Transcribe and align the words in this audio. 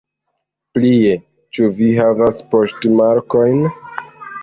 Plie, 0.77 1.11
ĉu 1.57 1.69
vi 1.81 1.91
havas 2.01 2.43
poŝtmarkojn? 2.55 3.65